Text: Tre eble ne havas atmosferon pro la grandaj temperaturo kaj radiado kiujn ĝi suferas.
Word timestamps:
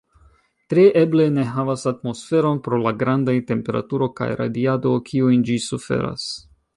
Tre 0.73 0.83
eble 1.01 1.27
ne 1.33 1.43
havas 1.57 1.83
atmosferon 1.91 2.57
pro 2.69 2.79
la 2.85 2.93
grandaj 3.03 3.35
temperaturo 3.51 4.07
kaj 4.21 4.31
radiado 4.43 4.95
kiujn 5.11 5.45
ĝi 5.51 5.63
suferas. 5.67 6.29